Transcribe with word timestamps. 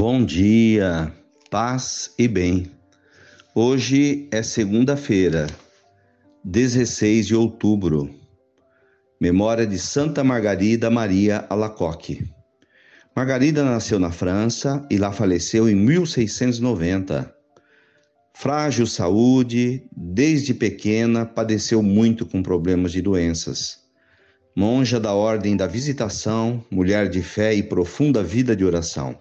Bom 0.00 0.24
dia, 0.24 1.12
paz 1.50 2.14
e 2.16 2.28
bem. 2.28 2.70
Hoje 3.52 4.28
é 4.30 4.44
segunda-feira, 4.44 5.48
16 6.44 7.26
de 7.26 7.34
outubro, 7.34 8.08
memória 9.20 9.66
de 9.66 9.76
Santa 9.76 10.22
Margarida 10.22 10.88
Maria 10.88 11.44
Alacoque. 11.50 12.30
Margarida 13.12 13.64
nasceu 13.64 13.98
na 13.98 14.12
França 14.12 14.86
e 14.88 14.96
lá 14.96 15.10
faleceu 15.10 15.68
em 15.68 15.74
1690. 15.74 17.34
Frágil 18.32 18.86
saúde, 18.86 19.82
desde 19.90 20.54
pequena 20.54 21.26
padeceu 21.26 21.82
muito 21.82 22.24
com 22.24 22.40
problemas 22.40 22.92
de 22.92 23.02
doenças. 23.02 23.80
Monja 24.54 25.00
da 25.00 25.12
Ordem 25.12 25.56
da 25.56 25.66
Visitação, 25.66 26.64
mulher 26.70 27.08
de 27.08 27.20
fé 27.20 27.52
e 27.52 27.64
profunda 27.64 28.22
vida 28.22 28.54
de 28.54 28.64
oração 28.64 29.18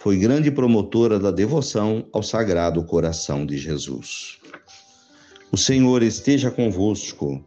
foi 0.00 0.16
grande 0.16 0.50
promotora 0.50 1.18
da 1.18 1.30
devoção 1.30 2.06
ao 2.10 2.22
Sagrado 2.22 2.82
Coração 2.82 3.44
de 3.44 3.58
Jesus. 3.58 4.38
O 5.52 5.58
Senhor 5.58 6.02
esteja 6.02 6.50
convosco, 6.50 7.44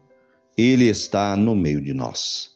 Ele 0.55 0.85
está 0.85 1.35
no 1.35 1.55
meio 1.55 1.81
de 1.81 1.95
nós. 1.95 2.51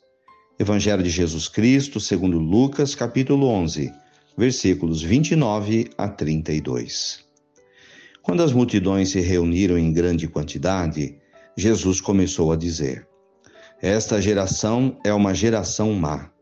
Evangelho 0.60 1.02
de 1.02 1.10
Jesus 1.10 1.48
Cristo, 1.48 2.00
segundo 2.00 2.38
Lucas, 2.38 2.94
capítulo 2.94 3.48
11, 3.48 3.92
versículos 4.38 5.02
29 5.02 5.90
a 5.98 6.08
32. 6.08 7.26
Quando 8.22 8.44
as 8.44 8.54
multidões 8.54 9.09
se 9.09 9.20
reuniram 9.20 9.80
em 9.80 9.92
grande 9.92 10.28
quantidade, 10.28 11.18
Jesus 11.58 12.00
começou 12.00 12.52
a 12.52 12.56
dizer: 12.56 13.08
Esta 13.81 14.22
geração 14.22 14.95
é 15.03 15.12
uma 15.12 15.34
geração 15.34 15.92
má 15.94 16.37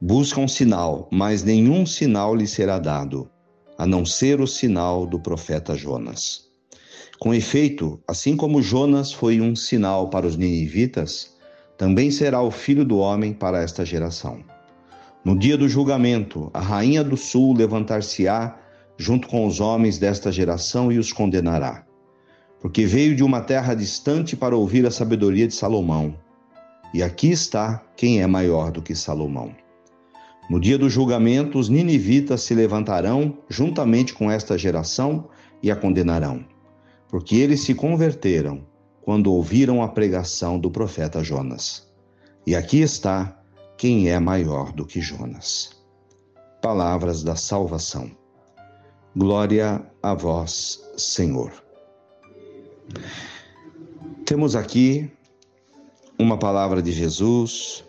Busca 0.00 0.38
um 0.38 0.46
sinal, 0.46 1.08
mas 1.10 1.42
nenhum 1.42 1.86
sinal 1.86 2.34
lhe 2.34 2.46
será 2.46 2.78
dado, 2.78 3.30
a 3.78 3.86
não 3.86 4.04
ser 4.04 4.42
o 4.42 4.46
sinal 4.46 5.06
do 5.06 5.18
profeta 5.18 5.74
Jonas. 5.74 6.50
Com 7.18 7.32
efeito, 7.32 7.98
assim 8.06 8.36
como 8.36 8.60
Jonas 8.60 9.10
foi 9.10 9.40
um 9.40 9.56
sinal 9.56 10.10
para 10.10 10.26
os 10.26 10.36
ninivitas, 10.36 11.34
também 11.78 12.10
será 12.10 12.42
o 12.42 12.50
filho 12.50 12.84
do 12.84 12.98
homem 12.98 13.32
para 13.32 13.62
esta 13.62 13.86
geração. 13.86 14.44
No 15.24 15.34
dia 15.36 15.56
do 15.56 15.66
julgamento, 15.66 16.50
a 16.52 16.60
rainha 16.60 17.02
do 17.02 17.16
sul 17.16 17.56
levantar-se-á 17.56 18.54
junto 18.98 19.26
com 19.26 19.46
os 19.46 19.60
homens 19.60 19.96
desta 19.96 20.30
geração 20.30 20.92
e 20.92 20.98
os 20.98 21.10
condenará. 21.10 21.86
Porque 22.60 22.84
veio 22.84 23.16
de 23.16 23.22
uma 23.22 23.40
terra 23.40 23.72
distante 23.72 24.36
para 24.36 24.54
ouvir 24.54 24.84
a 24.84 24.90
sabedoria 24.90 25.48
de 25.48 25.54
Salomão. 25.54 26.14
E 26.92 27.02
aqui 27.02 27.30
está 27.30 27.82
quem 27.96 28.20
é 28.20 28.26
maior 28.26 28.70
do 28.70 28.82
que 28.82 28.94
Salomão. 28.94 29.54
No 30.48 30.60
dia 30.60 30.78
do 30.78 30.88
julgamento, 30.88 31.58
os 31.58 31.68
ninivitas 31.68 32.42
se 32.42 32.54
levantarão 32.54 33.38
juntamente 33.48 34.14
com 34.14 34.30
esta 34.30 34.56
geração 34.56 35.28
e 35.62 35.70
a 35.70 35.76
condenarão, 35.76 36.44
porque 37.08 37.36
eles 37.36 37.62
se 37.62 37.74
converteram 37.74 38.64
quando 39.02 39.32
ouviram 39.32 39.82
a 39.82 39.88
pregação 39.88 40.58
do 40.58 40.70
profeta 40.70 41.22
Jonas. 41.22 41.86
E 42.46 42.54
aqui 42.54 42.80
está 42.80 43.40
quem 43.76 44.08
é 44.08 44.20
maior 44.20 44.72
do 44.72 44.86
que 44.86 45.00
Jonas. 45.00 45.70
Palavras 46.62 47.22
da 47.22 47.34
salvação. 47.34 48.10
Glória 49.16 49.84
a 50.02 50.14
vós, 50.14 50.80
Senhor. 50.96 51.52
Temos 54.24 54.54
aqui 54.54 55.10
uma 56.18 56.38
palavra 56.38 56.80
de 56.80 56.92
Jesus 56.92 57.84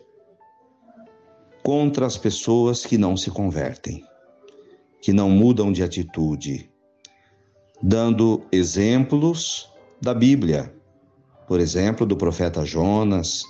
contra 1.68 2.06
as 2.06 2.16
pessoas 2.18 2.86
que 2.86 2.98
não 2.98 3.18
se 3.18 3.30
convertem, 3.30 4.02
que 5.02 5.12
não 5.12 5.30
mudam 5.30 5.70
de 5.70 5.84
atitude, 5.84 6.72
dando 7.84 8.42
exemplos 8.54 9.70
da 10.02 10.14
Bíblia. 10.14 10.74
Por 11.46 11.60
exemplo, 11.60 12.06
do 12.06 12.16
profeta 12.16 12.64
Jonas, 12.64 13.44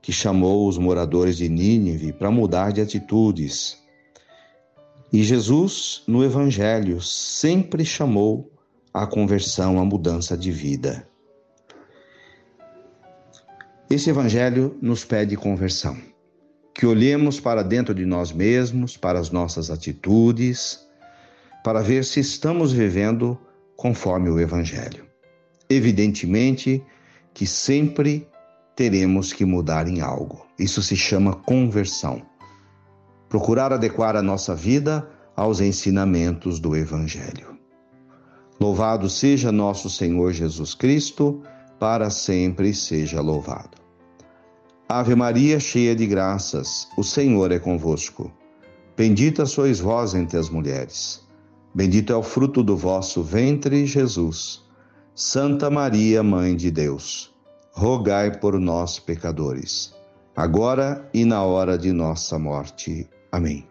que 0.00 0.12
chamou 0.12 0.68
os 0.68 0.78
moradores 0.78 1.36
de 1.36 1.48
Nínive 1.48 2.12
para 2.12 2.30
mudar 2.30 2.70
de 2.72 2.80
atitudes. 2.80 3.76
E 5.12 5.24
Jesus, 5.24 6.04
no 6.06 6.22
Evangelho, 6.22 7.02
sempre 7.02 7.84
chamou 7.84 8.52
a 8.94 9.04
conversão, 9.04 9.80
a 9.80 9.84
mudança 9.84 10.38
de 10.38 10.52
vida. 10.52 11.08
Esse 13.90 14.10
Evangelho 14.10 14.78
nos 14.80 15.04
pede 15.04 15.36
conversão 15.36 16.07
que 16.78 16.86
olhemos 16.86 17.40
para 17.40 17.64
dentro 17.64 17.92
de 17.92 18.06
nós 18.06 18.30
mesmos, 18.30 18.96
para 18.96 19.18
as 19.18 19.32
nossas 19.32 19.68
atitudes, 19.68 20.86
para 21.64 21.82
ver 21.82 22.04
se 22.04 22.20
estamos 22.20 22.72
vivendo 22.72 23.36
conforme 23.76 24.30
o 24.30 24.38
Evangelho. 24.38 25.04
Evidentemente 25.68 26.80
que 27.34 27.48
sempre 27.48 28.28
teremos 28.76 29.32
que 29.32 29.44
mudar 29.44 29.88
em 29.88 30.00
algo. 30.00 30.46
Isso 30.56 30.80
se 30.80 30.94
chama 30.94 31.34
conversão. 31.34 32.22
Procurar 33.28 33.72
adequar 33.72 34.14
a 34.14 34.22
nossa 34.22 34.54
vida 34.54 35.04
aos 35.34 35.60
ensinamentos 35.60 36.60
do 36.60 36.76
Evangelho. 36.76 37.58
Louvado 38.60 39.10
seja 39.10 39.50
nosso 39.50 39.90
Senhor 39.90 40.32
Jesus 40.32 40.74
Cristo, 40.74 41.42
para 41.80 42.08
sempre 42.08 42.72
seja 42.72 43.20
louvado. 43.20 43.77
Ave 44.90 45.14
Maria, 45.14 45.60
cheia 45.60 45.94
de 45.94 46.06
graças, 46.06 46.88
o 46.96 47.04
Senhor 47.04 47.52
é 47.52 47.58
convosco. 47.58 48.32
Bendita 48.96 49.44
sois 49.44 49.80
vós 49.80 50.14
entre 50.14 50.38
as 50.38 50.48
mulheres. 50.48 51.22
Bendito 51.74 52.10
é 52.10 52.16
o 52.16 52.22
fruto 52.22 52.62
do 52.62 52.74
vosso 52.74 53.22
ventre, 53.22 53.84
Jesus. 53.84 54.62
Santa 55.14 55.68
Maria, 55.68 56.22
Mãe 56.22 56.56
de 56.56 56.70
Deus, 56.70 57.34
rogai 57.70 58.38
por 58.38 58.58
nós, 58.58 58.98
pecadores, 58.98 59.94
agora 60.34 61.06
e 61.12 61.22
na 61.22 61.42
hora 61.42 61.76
de 61.76 61.92
nossa 61.92 62.38
morte. 62.38 63.06
Amém. 63.30 63.68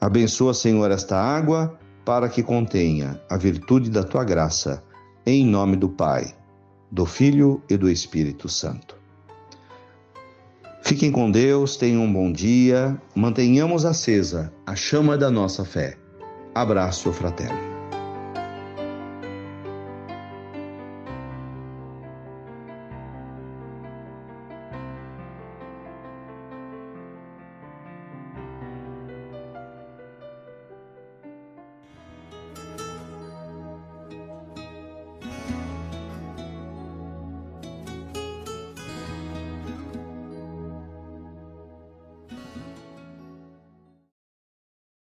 Abençoa, 0.00 0.54
Senhor, 0.54 0.90
esta 0.90 1.20
água 1.20 1.78
para 2.06 2.30
que 2.30 2.42
contenha 2.42 3.20
a 3.28 3.36
virtude 3.36 3.90
da 3.90 4.02
tua 4.02 4.24
graça, 4.24 4.82
em 5.26 5.44
nome 5.44 5.76
do 5.76 5.90
Pai, 5.90 6.34
do 6.90 7.04
Filho 7.04 7.62
e 7.68 7.76
do 7.76 7.90
Espírito 7.90 8.48
Santo. 8.48 8.95
Fiquem 10.86 11.10
com 11.10 11.28
Deus, 11.28 11.76
tenham 11.76 12.04
um 12.04 12.12
bom 12.12 12.30
dia, 12.30 12.96
mantenhamos 13.12 13.84
acesa 13.84 14.52
a 14.64 14.76
chama 14.76 15.18
da 15.18 15.28
nossa 15.28 15.64
fé. 15.64 15.96
Abraço 16.54 17.12
fraterno. 17.12 17.65